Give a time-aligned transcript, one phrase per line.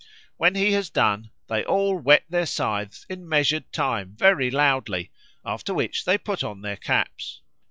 [0.37, 5.11] When he has done, they all whet their scythes in measured time very loudly,
[5.45, 7.41] after which they put on their caps.